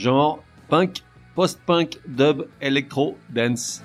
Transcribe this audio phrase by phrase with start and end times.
[0.00, 1.04] Genre punk,
[1.34, 3.82] post-punk, dub, électro, dance.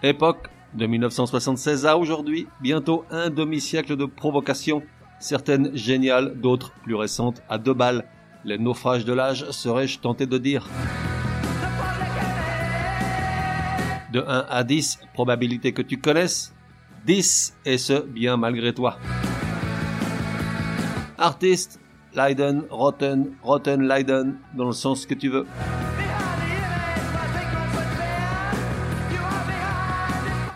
[0.00, 4.84] Époque de 1976 à aujourd'hui, bientôt un demi-siècle de provocation,
[5.18, 8.04] certaines géniales, d'autres plus récentes à deux balles.
[8.44, 10.68] Les naufrages de l'âge, serais-je tenté de dire?
[14.12, 16.54] De 1 à 10, probabilité que tu connaisses,
[17.06, 19.00] 10 et ce bien malgré toi.
[21.18, 21.80] Artiste,
[22.14, 25.46] Leiden, Rotten, Rotten, Leiden, dans le sens que tu veux.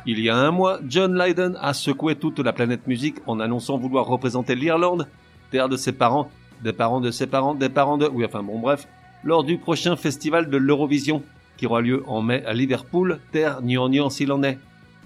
[0.07, 3.77] Il y a un mois, John Lydon a secoué toute la planète musique en annonçant
[3.77, 5.07] vouloir représenter l'Irlande,
[5.51, 6.31] terre de ses parents,
[6.63, 8.07] des parents de ses parents, des parents de...
[8.07, 8.89] Oui, enfin bon bref,
[9.23, 11.23] lors du prochain festival de l'Eurovision,
[11.57, 14.59] qui aura lieu en mai à Liverpool, terre gnangnan s'il en est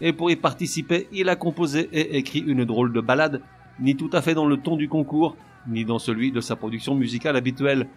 [0.03, 3.41] et pour y participer, il a composé et écrit une drôle de ballade,
[3.79, 6.95] ni tout à fait dans le ton du concours, ni dans celui de sa production
[6.95, 7.89] musicale habituelle.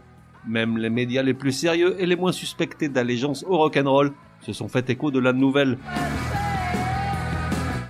[0.47, 4.67] Même les médias les plus sérieux et les moins suspectés d'allégeance au rock'n'roll se sont
[4.67, 5.77] fait écho de la nouvelle.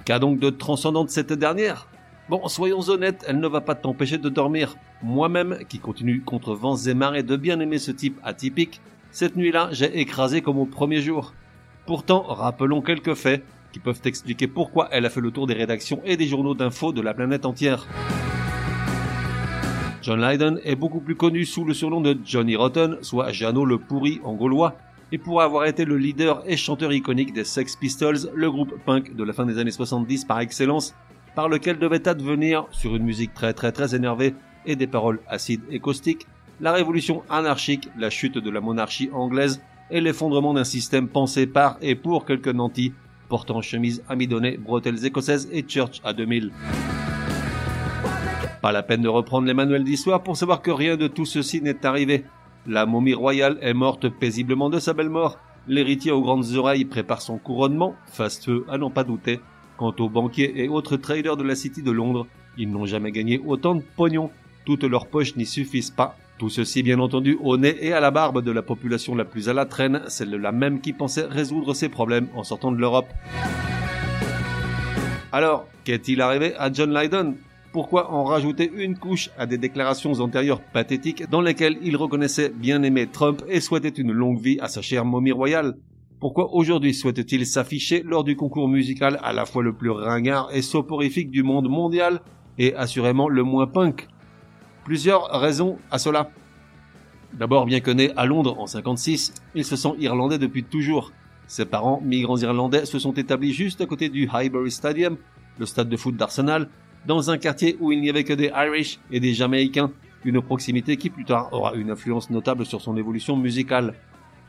[0.06, 1.88] Qu'a donc de transcendante cette dernière
[2.28, 4.78] Bon, soyons honnêtes, elle ne va pas t'empêcher de dormir.
[5.04, 8.82] Moi-même, qui continue contre vents et marées de bien aimer ce type atypique,
[9.12, 11.34] cette nuit-là, j'ai écrasé comme au premier jour.
[11.86, 16.02] Pourtant, rappelons quelques faits qui peuvent expliquer pourquoi elle a fait le tour des rédactions
[16.04, 17.86] et des journaux d'infos de la planète entière.
[20.06, 23.80] John Lydon est beaucoup plus connu sous le surnom de Johnny Rotten, soit Jeannot le
[23.80, 24.76] pourri en gaulois,
[25.12, 29.16] et pour avoir été le leader et chanteur iconique des Sex Pistols, le groupe punk
[29.16, 30.94] de la fin des années 70 par excellence,
[31.34, 34.36] par lequel devait advenir, sur une musique très très très énervée
[34.68, 36.28] et des paroles acides et caustiques,
[36.62, 41.78] la révolution anarchique, la chute de la monarchie anglaise et l'effondrement d'un système pensé par
[41.82, 42.94] et pour quelques nantis
[43.28, 46.52] portant chemise amidonnée, bretelles écossaises et church à 2000.
[48.66, 51.62] Pas la peine de reprendre les manuels d'histoire pour savoir que rien de tout ceci
[51.62, 52.26] n'est arrivé.
[52.66, 55.38] La momie royale est morte paisiblement de sa belle mort.
[55.68, 59.40] L'héritier aux grandes oreilles prépare son couronnement, fastueux à n'en pas douter.
[59.78, 62.26] Quant aux banquiers et autres traders de la City de Londres,
[62.58, 64.32] ils n'ont jamais gagné autant de pognon.
[64.66, 68.10] Toutes leurs poches n'y suffisent pas tout ceci, bien entendu, au nez et à la
[68.10, 71.88] barbe de la population la plus à la traîne, celle-là même qui pensait résoudre ses
[71.88, 73.08] problèmes en sortant de l'Europe.
[75.32, 77.36] Alors, qu'est-il arrivé à John Lydon?
[77.76, 82.82] Pourquoi en rajouter une couche à des déclarations antérieures pathétiques dans lesquelles il reconnaissait bien
[82.84, 85.76] aimer Trump et souhaitait une longue vie à sa chère momie royale
[86.22, 90.62] Pourquoi aujourd'hui souhaite-t-il s'afficher lors du concours musical à la fois le plus ringard et
[90.62, 92.22] soporifique du monde mondial
[92.58, 94.08] et assurément le moins punk?
[94.86, 96.30] Plusieurs raisons à cela.
[97.34, 101.12] D'abord, bien que né à Londres en 56, il se sent irlandais depuis toujours.
[101.48, 105.18] Ses parents, migrants irlandais, se sont établis juste à côté du Highbury Stadium,
[105.60, 106.70] le stade de foot d'Arsenal,
[107.06, 109.92] dans un quartier où il n'y avait que des Irish et des Jamaïcains,
[110.24, 113.94] une proximité qui plus tard aura une influence notable sur son évolution musicale.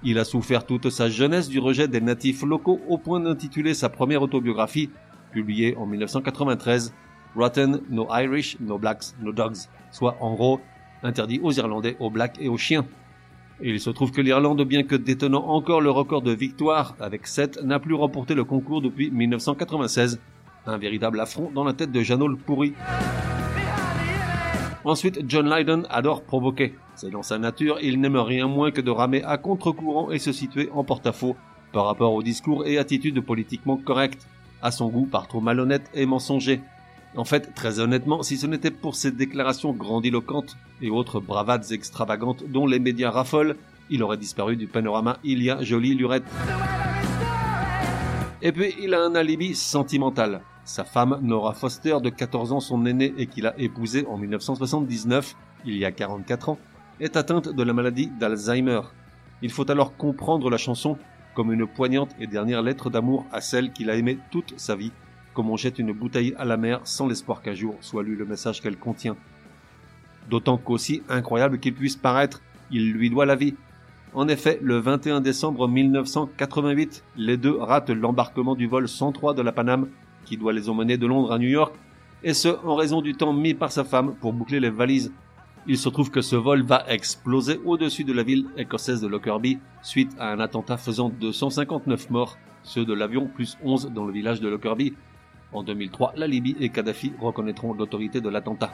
[0.02, 3.88] Il a souffert toute sa jeunesse du rejet des natifs locaux au point d'intituler sa
[3.88, 4.90] première autobiographie,
[5.32, 6.94] publiée en 1993,
[7.34, 10.60] Rotten, No Irish, No Blacks, No Dogs, soit en gros
[11.02, 12.86] interdit aux Irlandais, aux Blacks et aux chiens.
[13.60, 17.62] Il se trouve que l'Irlande, bien que détenant encore le record de victoires avec 7,
[17.64, 20.20] n'a plus remporté le concours depuis 1996.
[20.66, 22.74] Un véritable affront dans la tête de Jeannot le pourri.
[24.84, 26.74] Ensuite, John Lydon adore provoquer.
[26.94, 30.32] C'est dans sa nature, il n'aime rien moins que de ramer à contre-courant et se
[30.32, 31.36] situer en porte-à-faux
[31.72, 34.26] par rapport aux discours et attitudes politiquement correctes,
[34.62, 36.60] à son goût par trop malhonnête et mensonger.
[37.16, 42.44] En fait, très honnêtement, si ce n'était pour ces déclarations grandiloquentes et autres bravades extravagantes
[42.48, 43.56] dont les médias raffolent,
[43.90, 46.24] il aurait disparu du panorama il y a jolie lurette.
[48.42, 50.42] Et puis, il a un alibi sentimental.
[50.66, 55.36] Sa femme, Nora Foster, de 14 ans, son aînée et qu'il a épousée en 1979,
[55.64, 56.58] il y a 44 ans,
[57.00, 58.80] est atteinte de la maladie d'Alzheimer.
[59.42, 60.98] Il faut alors comprendre la chanson
[61.34, 64.92] comme une poignante et dernière lettre d'amour à celle qu'il a aimée toute sa vie
[65.36, 68.24] comme on jette une bouteille à la mer sans l'espoir qu'un jour soit lu le
[68.24, 69.16] message qu'elle contient.
[70.30, 72.40] D'autant qu'aussi incroyable qu'il puisse paraître,
[72.72, 73.54] il lui doit la vie.
[74.14, 79.52] En effet, le 21 décembre 1988, les deux ratent l'embarquement du vol 103 de la
[79.52, 79.88] Paname,
[80.26, 81.74] qui doit les emmener de Londres à New York,
[82.22, 85.12] et ce en raison du temps mis par sa femme pour boucler les valises.
[85.68, 89.58] Il se trouve que ce vol va exploser au-dessus de la ville écossaise de Lockerbie
[89.82, 94.40] suite à un attentat faisant 259 morts, ceux de l'avion plus 11 dans le village
[94.40, 94.94] de Lockerbie.
[95.52, 98.72] En 2003, la Libye et Kadhafi reconnaîtront l'autorité de l'attentat.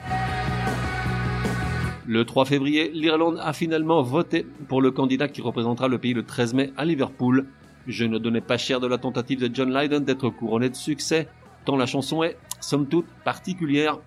[2.05, 6.23] Le 3 février, l'Irlande a finalement voté pour le candidat qui représentera le pays le
[6.23, 7.47] 13 mai à Liverpool.
[7.87, 11.29] Je ne donnais pas cher de la tentative de John Lydon d'être couronné de succès,
[11.65, 13.99] tant la chanson est, somme toute, particulière.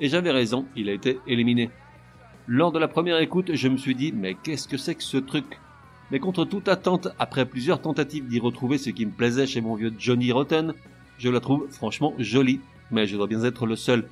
[0.00, 1.70] Et j'avais raison, il a été éliminé.
[2.46, 5.18] Lors de la première écoute, je me suis dit, mais qu'est-ce que c'est que ce
[5.18, 5.60] truc?
[6.10, 9.76] Mais contre toute attente, après plusieurs tentatives d'y retrouver ce qui me plaisait chez mon
[9.76, 10.74] vieux Johnny Rotten,
[11.18, 12.60] je la trouve franchement jolie,
[12.90, 14.08] mais je dois bien être le seul.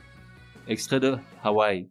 [0.68, 1.88] Extrait de Hawaii.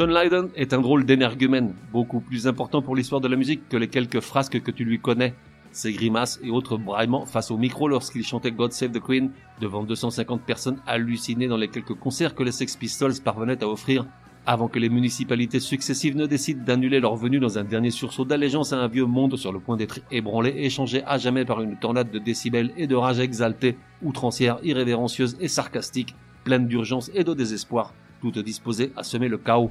[0.00, 3.76] John Lydon est un drôle d'énergumène, beaucoup plus important pour l'histoire de la musique que
[3.76, 5.34] les quelques frasques que tu lui connais.
[5.72, 9.30] Ses grimaces et autres braillements face au micro lorsqu'il chantait God Save the Queen
[9.60, 14.06] devant 250 personnes hallucinées dans les quelques concerts que les Sex Pistols parvenaient à offrir
[14.46, 18.72] avant que les municipalités successives ne décident d'annuler leur venue dans un dernier sursaut d'allégeance
[18.72, 21.76] à un vieux monde sur le point d'être ébranlé et changé à jamais par une
[21.76, 26.14] tornade de décibels et de rage exaltée, outrancière, irrévérencieuse et sarcastique,
[26.44, 29.70] pleine d'urgence et de désespoir toutes disposées à semer le chaos.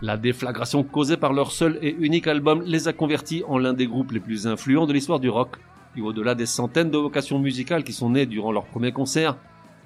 [0.00, 3.88] La déflagration causée par leur seul et unique album les a convertis en l'un des
[3.88, 5.56] groupes les plus influents de l'histoire du rock.
[5.96, 9.36] Et au-delà des centaines de vocations musicales qui sont nées durant leur premier concert,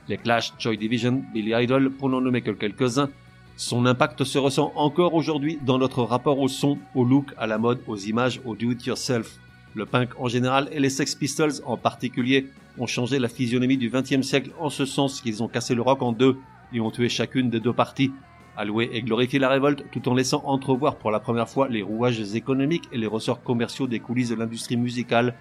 [0.09, 3.09] les Clash, Joy Division, Billy Idol, pour n'en nommer que quelques-uns,
[3.57, 7.57] son impact se ressent encore aujourd'hui dans notre rapport au son, au look, à la
[7.57, 9.39] mode, aux images, au do-it-yourself.
[9.75, 12.49] Le punk en général et les Sex Pistols en particulier
[12.79, 16.03] ont changé la physionomie du XXe siècle en ce sens qu'ils ont cassé le rock
[16.03, 16.39] en deux
[16.73, 18.13] et ont tué chacune des deux parties,
[18.57, 22.35] alloué et glorifié la révolte tout en laissant entrevoir pour la première fois les rouages
[22.35, 25.35] économiques et les ressorts commerciaux des coulisses de l'industrie musicale.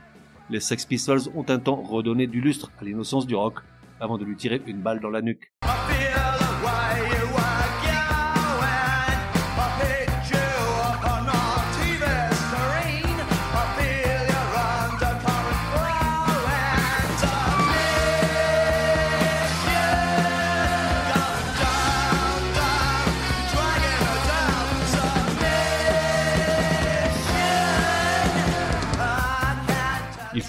[0.50, 3.60] Les Sex Pistols ont un temps redonné du lustre à l'innocence du rock
[4.00, 5.52] avant de lui tirer une balle dans la nuque.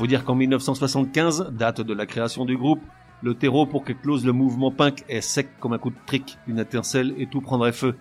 [0.02, 2.80] Faut dire qu'en 1975, date de la création du groupe,
[3.22, 6.58] le terreau pour qu'éclose le mouvement punk est sec comme un coup de trick, une
[6.58, 7.94] étincelle et tout prendrait feu.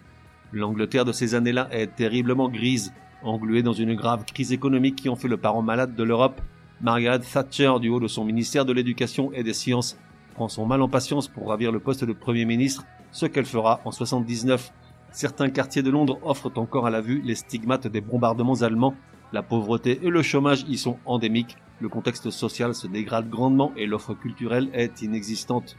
[0.52, 5.16] L'Angleterre de ces années-là est terriblement grise, engluée dans une grave crise économique qui en
[5.16, 6.42] fait le parent malade de l'Europe.
[6.82, 9.96] Margaret Thatcher, du haut de son ministère de l'Éducation et des Sciences,
[10.34, 13.80] prend son mal en patience pour ravir le poste de Premier ministre, ce qu'elle fera
[13.86, 14.74] en 79.
[15.12, 18.96] Certains quartiers de Londres offrent encore à la vue les stigmates des bombardements allemands.
[19.34, 23.88] La pauvreté et le chômage y sont endémiques, le contexte social se dégrade grandement et
[23.88, 25.78] l'offre culturelle est inexistante.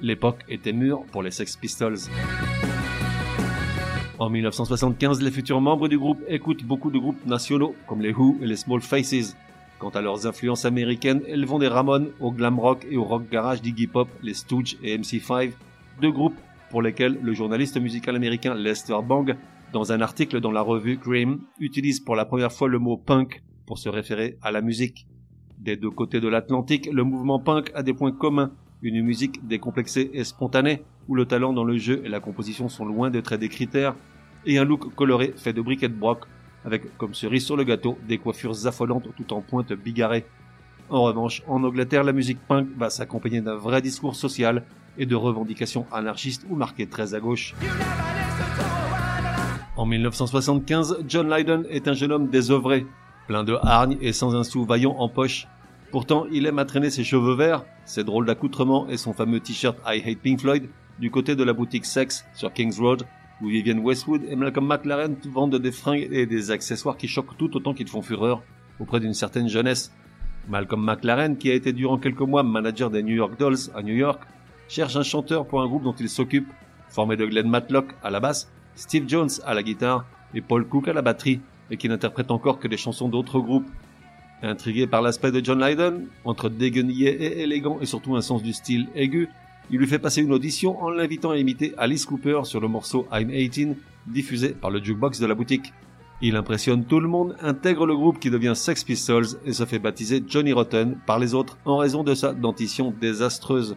[0.00, 1.98] L'époque était mûre pour les Sex Pistols.
[4.18, 8.36] En 1975, les futurs membres du groupe écoutent beaucoup de groupes nationaux comme les Who
[8.42, 9.36] et les Small Faces.
[9.78, 13.28] Quant à leurs influences américaines, elles vont des Ramones au glam rock et au rock
[13.30, 15.52] garage d'Iggy Pop, les Stooges et MC5,
[16.00, 16.38] deux groupes
[16.70, 19.36] pour lesquels le journaliste musical américain Lester Bang,
[19.72, 23.42] dans un article dans la revue Cream, utilise pour la première fois le mot punk
[23.66, 25.06] pour se référer à la musique.
[25.62, 28.50] Des deux côtés de l'Atlantique, le mouvement punk a des points communs.
[28.82, 32.84] Une musique décomplexée et spontanée, où le talent dans le jeu et la composition sont
[32.84, 33.94] loin d'être des critères,
[34.44, 36.24] et un look coloré fait de briquet de broc,
[36.64, 40.24] avec comme cerise sur le gâteau des coiffures affolantes tout en pointe bigarrée.
[40.90, 44.64] En revanche, en Angleterre, la musique punk va s'accompagner d'un vrai discours social
[44.98, 47.54] et de revendications anarchistes ou marquées très à gauche.
[49.76, 52.84] En 1975, John Lydon est un jeune homme désœuvré,
[53.26, 55.46] plein de hargne et sans un sou vaillant en poche.
[55.90, 59.76] Pourtant, il aime à traîner ses cheveux verts, ses drôles d'accoutrements et son fameux t-shirt
[59.86, 63.04] I Hate Pink Floyd du côté de la boutique Sex sur Kings Road,
[63.42, 67.56] où Vivienne Westwood et Malcolm McLaren vendent des fringues et des accessoires qui choquent tout
[67.56, 68.42] autant qu'ils font fureur
[68.78, 69.92] auprès d'une certaine jeunesse.
[70.48, 73.94] Malcolm McLaren, qui a été durant quelques mois manager des New York Dolls à New
[73.94, 74.22] York,
[74.68, 76.48] cherche un chanteur pour un groupe dont il s'occupe,
[76.88, 80.88] formé de Glenn Matlock à la basse, Steve Jones à la guitare et Paul Cook
[80.88, 81.40] à la batterie,
[81.72, 83.68] et qui n'interprète encore que des chansons d'autres groupes.
[84.42, 88.52] Intrigué par l'aspect de John Lydon, entre déguenillé et élégant et surtout un sens du
[88.52, 89.28] style aigu,
[89.70, 93.06] il lui fait passer une audition en l'invitant à imiter Alice Cooper sur le morceau
[93.10, 93.76] I'm 18,
[94.06, 95.72] diffusé par le jukebox de la boutique.
[96.20, 99.78] Il impressionne tout le monde, intègre le groupe qui devient Sex Pistols et se fait
[99.78, 103.76] baptiser Johnny Rotten par les autres en raison de sa dentition désastreuse.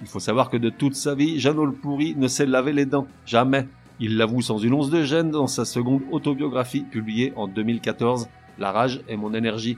[0.00, 2.86] Il faut savoir que de toute sa vie, Jeannot le pourri ne s'est lavé les
[2.86, 3.06] dents.
[3.26, 3.66] Jamais.
[4.00, 8.72] Il l'avoue sans une once de gêne dans sa seconde autobiographie publiée en 2014, La
[8.72, 9.76] rage est mon énergie.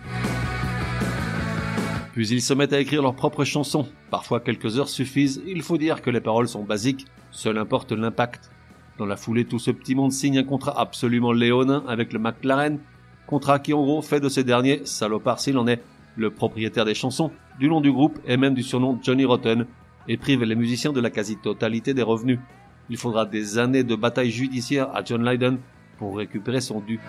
[2.13, 3.87] Puis ils se mettent à écrire leurs propres chansons.
[4.11, 8.51] Parfois quelques heures suffisent, il faut dire que les paroles sont basiques, seul importe l'impact.
[8.97, 12.79] Dans la foulée, tout ce petit monde signe un contrat absolument léonin avec le McLaren,
[13.27, 15.83] contrat qui en gros fait de ces derniers, salopard s'il en est,
[16.17, 19.67] le propriétaire des chansons, du nom du groupe et même du surnom Johnny Rotten,
[20.09, 22.39] et prive les musiciens de la quasi-totalité des revenus.
[22.89, 25.59] Il faudra des années de bataille judiciaire à John Lydon
[25.99, 27.01] pour récupérer son dû.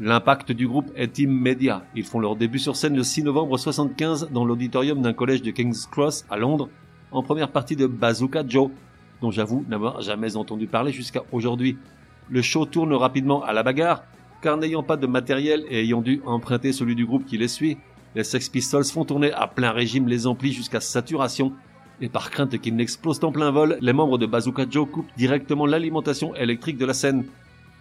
[0.00, 1.84] L'impact du groupe est immédiat.
[1.94, 5.52] Ils font leur début sur scène le 6 novembre 75 dans l'auditorium d'un collège de
[5.52, 6.68] King's Cross à Londres,
[7.12, 8.70] en première partie de Bazooka Joe,
[9.20, 11.78] dont j'avoue n'avoir jamais entendu parler jusqu'à aujourd'hui.
[12.28, 14.02] Le show tourne rapidement à la bagarre,
[14.42, 17.78] car n'ayant pas de matériel et ayant dû emprunter celui du groupe qui les suit,
[18.14, 21.52] les Sex Pistols font tourner à plein régime les amplis jusqu'à saturation,
[22.00, 25.66] et par crainte qu'ils n'explosent en plein vol, les membres de Bazooka Joe coupent directement
[25.66, 27.24] l'alimentation électrique de la scène,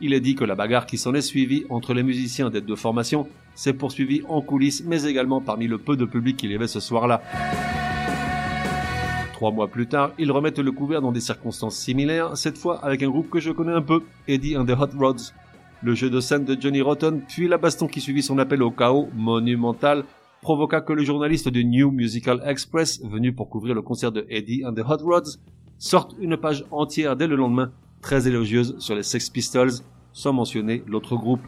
[0.04, 2.76] il est dit que la bagarre qui s'en est suivie entre les musiciens des deux
[2.76, 6.68] formations s'est poursuivie en coulisses, mais également parmi le peu de public qu'il y avait
[6.68, 7.22] ce soir-là.
[9.34, 13.04] Trois mois plus tard, ils remettent le couvert dans des circonstances similaires, cette fois avec
[13.04, 15.34] un groupe que je connais un peu, Eddie and the Hot Rods.
[15.84, 18.72] Le jeu de scène de Johnny Rotten, puis la baston qui suivit son appel au
[18.72, 20.04] chaos monumental,
[20.42, 24.66] provoqua que le journaliste du New Musical Express, venu pour couvrir le concert de Eddie
[24.66, 25.38] and the Hot Rods,
[25.78, 27.72] sorte une page entière dès le lendemain
[28.02, 29.72] très élogieuse sur les Sex Pistols,
[30.14, 31.42] sans mentionner l'autre groupe.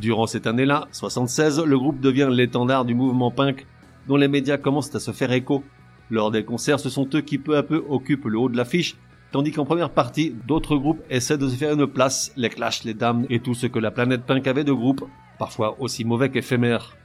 [0.00, 3.66] Durant cette année-là, 76, le groupe devient l'étendard du mouvement punk,
[4.08, 5.62] dont les médias commencent à se faire écho.
[6.10, 8.96] Lors des concerts, ce sont eux qui peu à peu occupent le haut de l'affiche,
[9.32, 12.94] tandis qu'en première partie, d'autres groupes essaient de se faire une place, les Clash, les
[12.94, 15.04] Dames et tout ce que la planète punk avait de groupes,
[15.38, 16.96] parfois aussi mauvais qu'éphémères.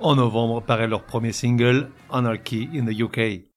[0.00, 3.55] En novembre paraît leur premier single, Anarchy in the UK.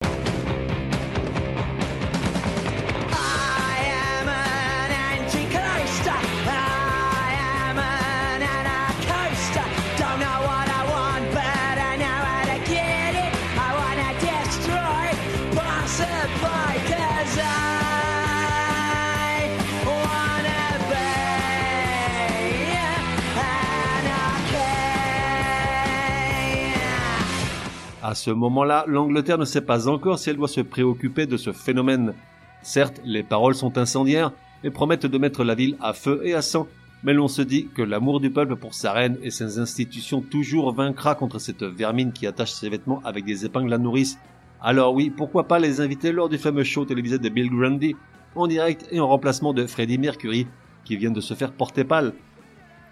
[28.10, 31.52] À ce moment-là, l'Angleterre ne sait pas encore si elle doit se préoccuper de ce
[31.52, 32.16] phénomène.
[32.64, 34.32] Certes, les paroles sont incendiaires
[34.64, 36.68] et promettent de mettre la ville à feu et à sang,
[37.04, 40.74] mais l'on se dit que l'amour du peuple pour sa reine et ses institutions toujours
[40.74, 44.18] vaincra contre cette vermine qui attache ses vêtements avec des épingles à nourrice.
[44.60, 47.96] Alors oui, pourquoi pas les inviter lors du fameux show télévisé de Bill Grundy,
[48.34, 50.48] en direct et en remplacement de Freddie Mercury,
[50.84, 52.14] qui vient de se faire porter pâle.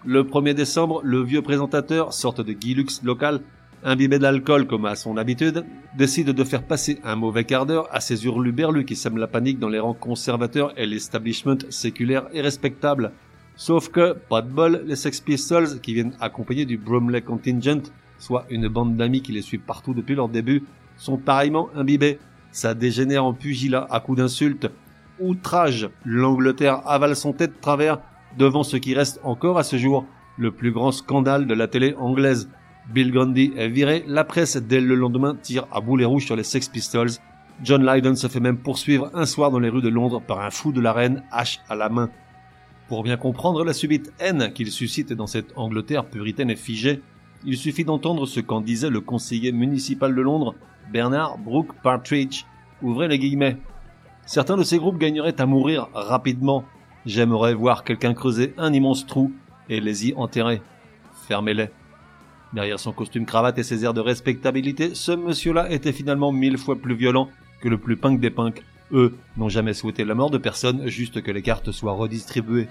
[0.04, 3.40] Le 1er décembre, le vieux présentateur, sorte de Guy Lux local,
[3.84, 5.64] imbibé d'alcool comme à son habitude,
[5.96, 9.58] décide de faire passer un mauvais quart d'heure à ces hurluberlus qui sèment la panique
[9.58, 13.12] dans les rangs conservateurs et l'establishment séculaire et respectable.
[13.56, 18.46] Sauf que, pas de bol, les Sex Pistols, qui viennent accompagnés du Bromley Contingent, soit
[18.50, 20.64] une bande d'amis qui les suivent partout depuis leur début,
[20.96, 22.18] sont pareillement imbibés.
[22.52, 24.70] Ça dégénère en pugilat à coups d'insultes.
[25.20, 27.98] Outrage, l'Angleterre avale son tête de travers
[28.36, 30.06] devant ce qui reste encore à ce jour
[30.36, 32.48] le plus grand scandale de la télé anglaise.
[32.92, 36.44] Bill Grundy est viré, la presse dès le lendemain tire à boulet rouge sur les
[36.44, 37.10] Sex Pistols.
[37.62, 40.50] John Lydon se fait même poursuivre un soir dans les rues de Londres par un
[40.50, 42.10] fou de la reine, hache à la main.
[42.88, 47.02] Pour bien comprendre la subite haine qu'il suscite dans cette Angleterre puritaine et figée,
[47.44, 50.54] il suffit d'entendre ce qu'en disait le conseiller municipal de Londres,
[50.90, 52.44] Bernard Brooke Partridge.
[52.80, 53.58] Ouvrez les guillemets.
[54.24, 56.64] Certains de ces groupes gagneraient à mourir rapidement.
[57.06, 59.32] J'aimerais voir quelqu'un creuser un immense trou
[59.68, 60.62] et les y enterrer.
[61.26, 61.70] Fermez-les.
[62.52, 66.76] Derrière son costume cravate et ses airs de respectabilité, ce monsieur-là était finalement mille fois
[66.76, 67.28] plus violent
[67.60, 68.62] que le plus punk des punks.
[68.92, 72.68] Eux n'ont jamais souhaité la mort de personne, juste que les cartes soient redistribuées.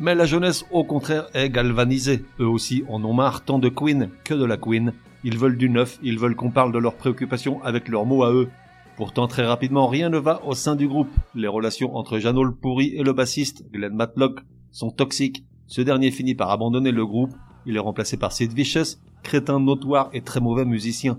[0.00, 2.24] Mais la jeunesse, au contraire, est galvanisée.
[2.40, 4.92] Eux aussi en ont marre tant de Queen que de la Queen.
[5.22, 8.32] Ils veulent du neuf, ils veulent qu'on parle de leurs préoccupations avec leurs mots à
[8.32, 8.48] eux.
[8.96, 11.10] Pourtant, très rapidement, rien ne va au sein du groupe.
[11.34, 14.40] Les relations entre Jeannot le pourri et le bassiste, Glenn Matlock,
[14.72, 15.44] sont toxiques.
[15.66, 17.32] Ce dernier finit par abandonner le groupe
[17.66, 21.18] il est remplacé par Sid Vicious, crétin notoire et très mauvais musicien.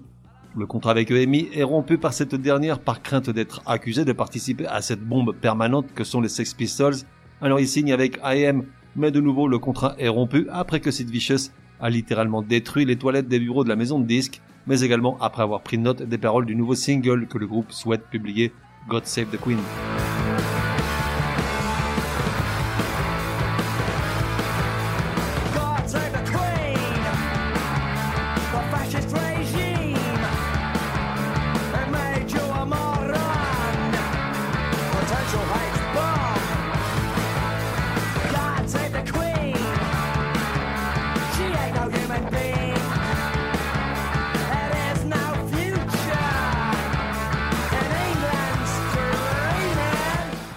[0.55, 4.65] Le contrat avec EMI est rompu par cette dernière par crainte d'être accusé de participer
[4.67, 6.95] à cette bombe permanente que sont les Sex Pistols.
[7.41, 11.09] Alors il signe avec IM, mais de nouveau le contrat est rompu après que Sid
[11.09, 15.17] Vicious a littéralement détruit les toilettes des bureaux de la maison de disques mais également
[15.19, 18.53] après avoir pris note des paroles du nouveau single que le groupe souhaite publier,
[18.87, 19.59] God Save the Queen.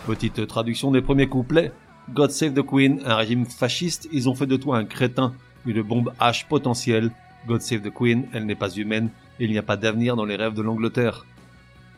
[0.07, 1.73] Petite traduction des premiers couplets.
[2.13, 5.33] God save the Queen, un régime fasciste, ils ont fait de toi un crétin,
[5.65, 7.11] une bombe H potentielle.
[7.49, 9.09] God save the Queen, elle n'est pas humaine,
[9.41, 11.25] il n'y a pas d'avenir dans les rêves de l'Angleterre.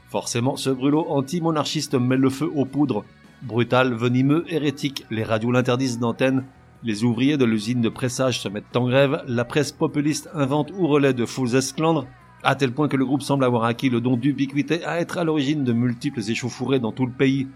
[0.09, 3.05] Forcément, ce brûlot anti-monarchiste met le feu aux poudres.
[3.43, 6.45] Brutal, venimeux, hérétique, les radios l'interdisent d'antenne,
[6.85, 10.87] les ouvriers de l'usine de pressage se mettent en grève, la presse populiste invente ou
[10.87, 12.07] relaie de faux esclandres,
[12.45, 15.25] à tel point que le groupe semble avoir acquis le don d'ubiquité à être à
[15.25, 17.49] l'origine de multiples échauffourées dans tout le pays.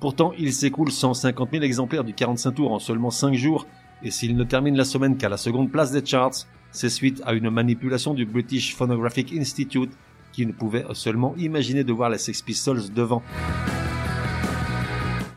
[0.00, 3.66] Pourtant, il s'écoule 150 000 exemplaires du 45 tours en seulement 5 jours,
[4.02, 7.32] et s'il ne termine la semaine qu'à la seconde place des charts, c'est suite à
[7.32, 9.90] une manipulation du British Phonographic Institute
[10.32, 13.22] qui ne pouvait seulement imaginer de voir les Sex Pistols devant.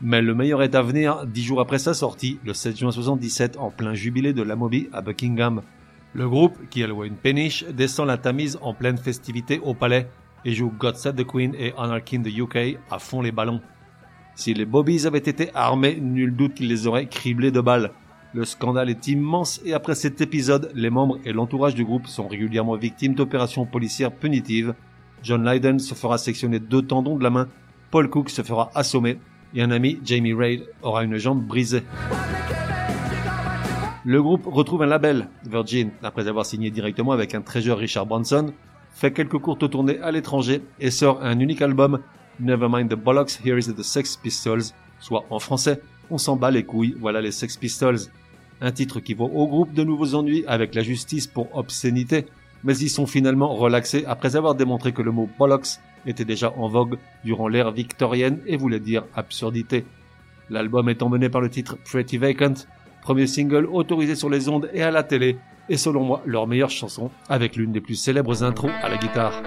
[0.00, 3.56] Mais le meilleur est à venir, dix jours après sa sortie, le 7 juin 77,
[3.56, 5.62] en plein jubilé de la Moby à Buckingham.
[6.12, 10.08] Le groupe, qui alloue une péniche, descend la Tamise en pleine festivité au palais
[10.44, 13.60] et joue God Save the Queen et Anarchy in the UK à fond les ballons.
[14.34, 17.90] Si les Bobbies avaient été armés, nul doute qu'ils les auraient criblés de balles.
[18.34, 22.28] Le scandale est immense et après cet épisode, les membres et l'entourage du groupe sont
[22.28, 24.74] régulièrement victimes d'opérations policières punitives.
[25.22, 27.48] John Lydon se fera sectionner deux tendons de la main,
[27.90, 29.18] Paul Cook se fera assommer
[29.54, 31.82] et un ami, Jamie Raid, aura une jambe brisée.
[34.04, 38.52] Le groupe retrouve un label, Virgin, après avoir signé directement avec un trésor Richard Branson,
[38.94, 42.00] fait quelques courtes tournées à l'étranger et sort un unique album
[42.40, 45.80] Nevermind the Bollocks, Here is the Sex Pistols, soit en français,
[46.10, 47.98] on s'en bat les couilles, voilà les Sex Pistols.
[48.60, 52.26] Un titre qui vaut au groupe de nouveaux ennuis avec la justice pour obscénité,
[52.64, 56.68] mais ils sont finalement relaxés après avoir démontré que le mot bollocks était déjà en
[56.68, 59.84] vogue durant l'ère victorienne et voulait dire absurdité.
[60.50, 62.54] L'album est emmené par le titre Pretty Vacant,
[63.02, 66.70] premier single autorisé sur les ondes et à la télé, et selon moi leur meilleure
[66.70, 69.42] chanson, avec l'une des plus célèbres intros à la guitare.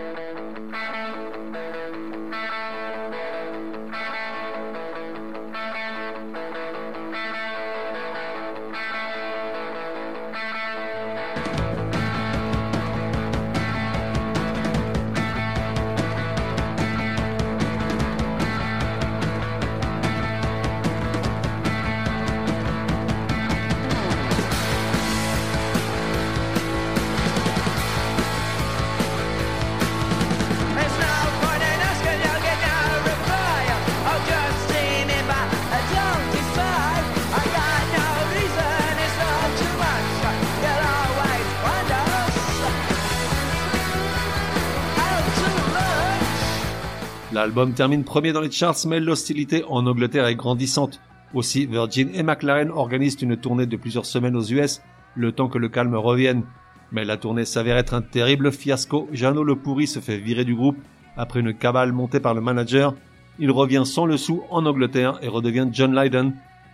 [47.55, 50.99] L'album termine premier dans les charts, mais l'hostilité en Angleterre est grandissante.
[51.33, 54.81] Aussi, Virgin et McLaren organisent une tournée de plusieurs semaines aux US,
[55.15, 56.43] le temps que le calme revienne.
[56.91, 59.07] Mais la tournée s'avère être un terrible fiasco.
[59.13, 60.75] Jeannot le pourri se fait virer du groupe
[61.15, 62.93] après une cabale montée par le manager.
[63.39, 66.33] Il revient sans le sou en Angleterre et redevient John Lydon,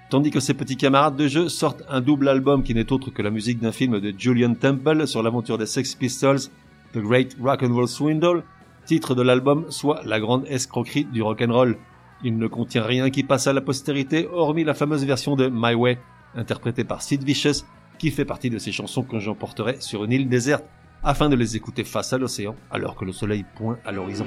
[0.10, 3.22] tandis que ses petits camarades de jeu sortent un double album qui n'est autre que
[3.22, 6.50] la musique d'un film de Julian Temple sur l'aventure des Sex Pistols,
[6.96, 8.42] The Great Rock and Roll Swindle,
[8.86, 11.78] titre de l'album soit La grande escroquerie du rock'n'roll.
[12.24, 15.74] Il ne contient rien qui passe à la postérité, hormis la fameuse version de My
[15.74, 15.98] Way,
[16.36, 17.66] interprétée par Sid Vicious,
[17.98, 20.66] qui fait partie de ces chansons que j'emporterai sur une île déserte,
[21.04, 24.26] afin de les écouter face à l'océan, alors que le soleil pointe à l'horizon.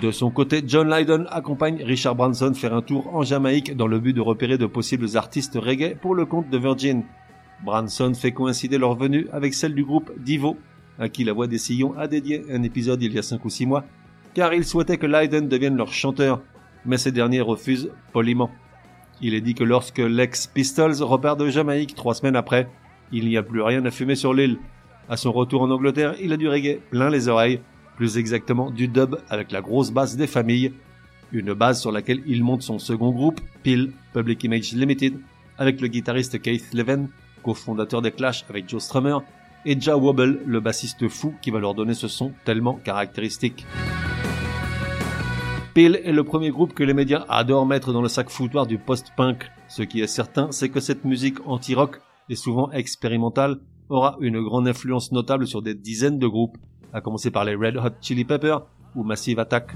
[0.00, 3.98] De son côté, John Lydon accompagne Richard Branson faire un tour en Jamaïque dans le
[3.98, 7.02] but de repérer de possibles artistes reggae pour le compte de Virgin.
[7.62, 10.56] Branson fait coïncider leur venue avec celle du groupe Divo,
[10.98, 13.50] à qui la voix des sillons a dédié un épisode il y a 5 ou
[13.50, 13.84] 6 mois,
[14.32, 16.40] car il souhaitait que Lydon devienne leur chanteur,
[16.86, 18.50] mais ces derniers refusent poliment.
[19.20, 22.70] Il est dit que lorsque l'ex Pistols repart de Jamaïque trois semaines après,
[23.12, 24.56] il n'y a plus rien à fumer sur l'île.
[25.10, 27.60] À son retour en Angleterre, il a du reggae plein les oreilles,
[28.00, 30.72] plus exactement du dub avec la grosse base des familles,
[31.32, 35.20] une base sur laquelle il monte son second groupe, Peel Public Image Limited,
[35.58, 37.10] avec le guitariste Keith Leven,
[37.42, 39.18] cofondateur des Clash avec Joe Strummer,
[39.66, 43.66] et Ja Wobble, le bassiste fou qui va leur donner ce son tellement caractéristique.
[45.74, 48.78] Peel est le premier groupe que les médias adorent mettre dans le sac foutoir du
[48.78, 49.50] post-punk.
[49.68, 53.58] Ce qui est certain, c'est que cette musique anti-rock, et souvent expérimentale,
[53.90, 56.56] aura une grande influence notable sur des dizaines de groupes,
[56.92, 58.62] à commencer par les Red Hot Chili Peppers
[58.94, 59.72] ou Massive Attack.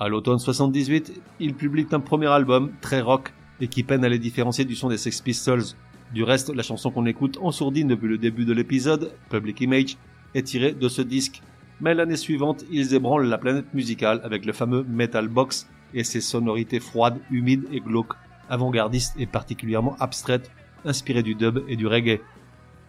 [0.00, 4.18] À l'automne 78, ils publient un premier album, très rock, et qui peine à les
[4.18, 5.64] différencier du son des Sex Pistols.
[6.12, 9.96] Du reste, la chanson qu'on écoute en sourdine depuis le début de l'épisode, Public Image,
[10.34, 11.42] est tirée de ce disque.
[11.80, 16.20] Mais l'année suivante, ils ébranlent la planète musicale avec le fameux Metal Box et ses
[16.20, 18.14] sonorités froides, humides et glauques,
[18.48, 20.50] avant-gardistes et particulièrement abstraites,
[20.84, 22.20] inspirées du dub et du reggae.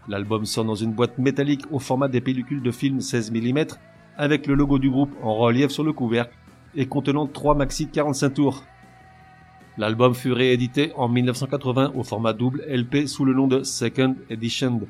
[0.08, 3.66] L'album sort dans une boîte métallique au format des pellicules de film 16 mm,
[4.18, 6.36] avec le logo du groupe en relief sur le couvercle
[6.76, 8.64] et contenant 3 maxi 45 tours.
[9.78, 14.82] L'album fut réédité en 1980 au format double LP sous le nom de Second Edition.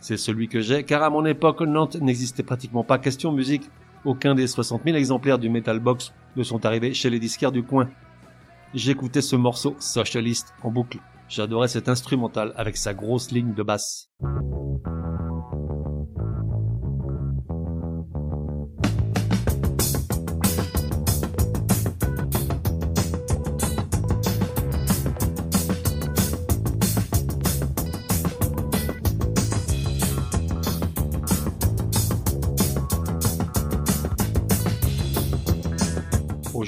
[0.00, 3.70] C'est celui que j'ai, car à mon époque, Nantes n'existait pratiquement pas question musique.
[4.04, 7.62] Aucun des 60 000 exemplaires du Metal Box ne sont arrivés chez les disquaires du
[7.62, 7.88] coin.
[8.74, 10.98] J'écoutais ce morceau Socialist en boucle.
[11.34, 14.10] J'adorais cet instrumental avec sa grosse ligne de basse.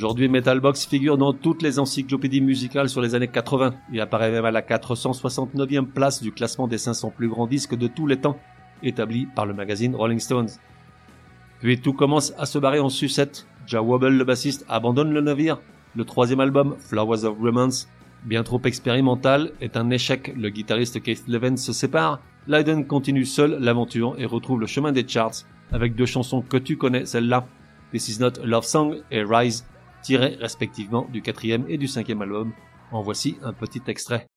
[0.05, 4.45] Aujourd'hui, Metalbox figure dans toutes les encyclopédies musicales sur les années 80 et apparaît même
[4.45, 8.39] à la 469e place du classement des 500 plus grands disques de tous les temps,
[8.83, 10.51] établi par le magazine Rolling Stones.
[11.61, 13.47] Puis tout commence à se barrer en sucette.
[13.67, 15.63] Ja Wobble, le bassiste, abandonne le navire.
[15.97, 17.89] Le troisième album, Flowers of Romance,
[18.27, 20.35] bien trop expérimental, est un échec.
[20.37, 22.21] Le guitariste Keith Leven se sépare.
[22.47, 26.77] Lydon continue seul l'aventure et retrouve le chemin des charts avec deux chansons que tu
[26.77, 27.47] connais, celle-là,
[27.91, 29.65] This Is Not a Love Song et Rise,
[30.05, 32.53] tirés respectivement du quatrième et du cinquième album.
[32.93, 34.29] En voici un petit extrait.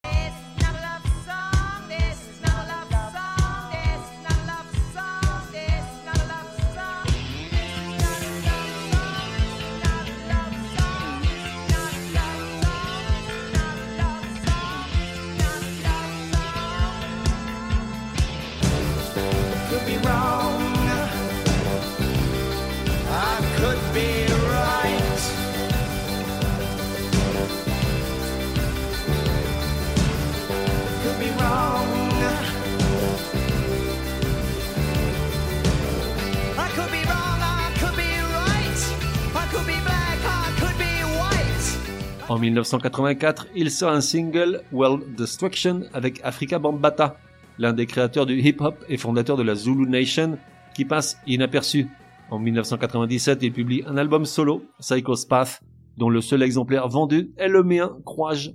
[42.67, 47.15] 1984, il sort un single World Destruction avec Africa Bambata,
[47.58, 50.38] l'un des créateurs du hip-hop et fondateur de la Zulu Nation,
[50.75, 51.88] qui passe inaperçu.
[52.30, 55.62] En 1997, il publie un album solo, Psycho's Path,
[55.95, 58.49] dont le seul exemplaire vendu est le mien, crois-je.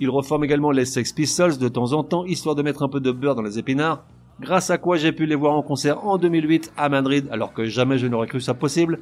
[0.00, 3.00] Il reforme également les Sex Pistols de temps en temps, histoire de mettre un peu
[3.00, 4.04] de beurre dans les épinards,
[4.40, 7.66] grâce à quoi j'ai pu les voir en concert en 2008 à Madrid, alors que
[7.66, 8.98] jamais je n'aurais cru ça possible.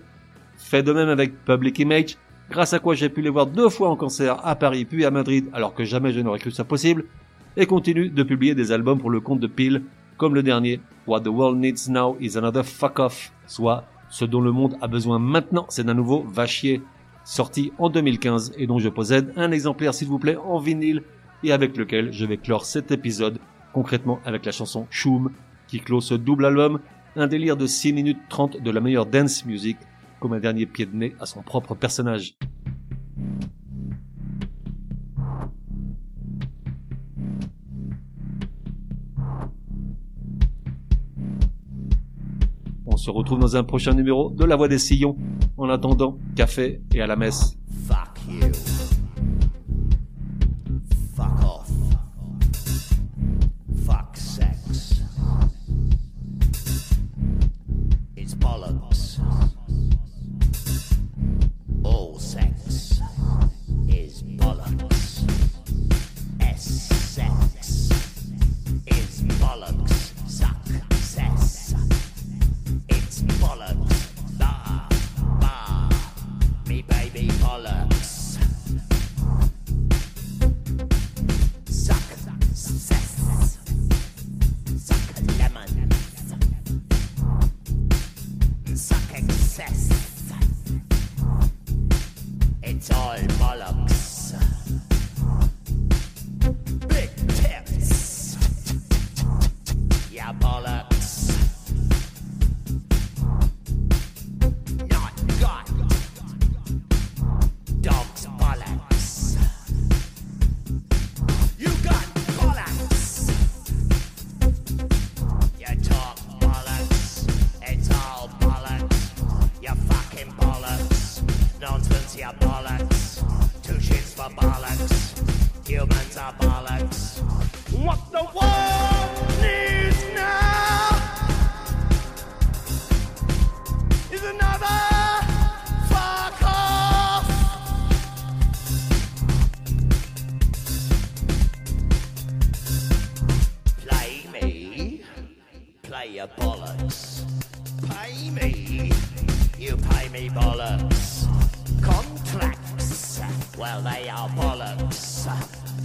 [0.59, 2.19] Fait de même avec Public Image,
[2.51, 5.11] grâce à quoi j'ai pu les voir deux fois en concert à Paris puis à
[5.11, 7.05] Madrid alors que jamais je n'aurais cru ça possible,
[7.57, 9.83] et continue de publier des albums pour le compte de Peel,
[10.19, 14.41] comme le dernier, What the World Needs Now is Another Fuck Off, soit ce dont
[14.41, 16.83] le monde a besoin maintenant, c'est d'un nouveau vachier,
[17.25, 21.03] sorti en 2015 et dont je possède un exemplaire s'il vous plaît en vinyle
[21.43, 23.39] et avec lequel je vais clore cet épisode,
[23.73, 25.31] concrètement avec la chanson Shoom,
[25.67, 26.81] qui clôt ce double album,
[27.17, 29.77] un délire de 6 minutes 30 de la meilleure dance music
[30.21, 32.37] comme un dernier pied de nez à son propre personnage.
[42.87, 45.17] On se retrouve dans un prochain numéro de La Voix des Sillons.
[45.59, 47.57] En attendant, café et à la messe.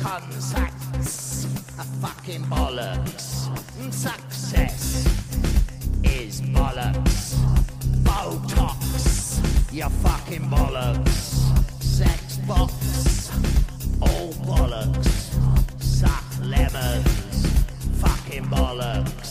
[0.01, 1.45] Consacts
[1.77, 3.47] a fucking bollocks.
[3.93, 5.05] Success
[6.03, 7.35] is bollocks.
[8.01, 11.83] Botox, you fucking bollocks.
[11.83, 13.29] Sex box,
[14.01, 15.05] all bollocks.
[15.79, 17.45] Suck lemons,
[18.01, 19.30] fucking bollocks.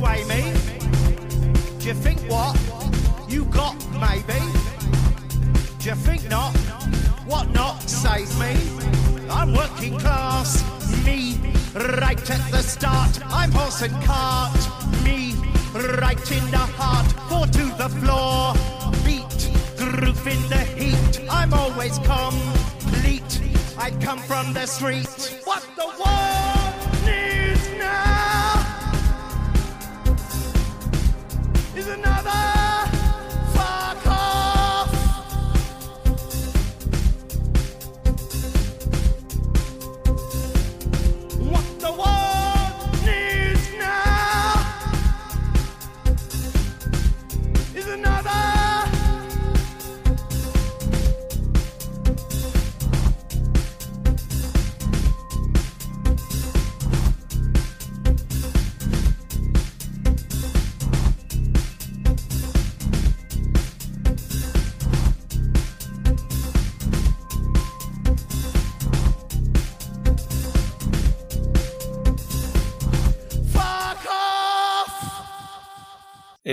[0.00, 0.42] way, me?
[1.78, 2.56] Do you think what?
[3.28, 4.40] You got maybe?
[5.78, 6.56] Do you think not?
[7.26, 8.56] What not saves me?
[9.30, 10.64] I'm working class,
[11.04, 11.38] me,
[11.74, 13.20] right at the start.
[13.26, 14.56] I'm horse and cart,
[15.04, 15.34] me,
[16.00, 17.06] right in the heart.
[17.28, 18.54] Four to the floor,
[19.04, 21.26] beat, groove in the heat.
[21.30, 23.40] I'm always complete.
[23.78, 25.39] I come from the street.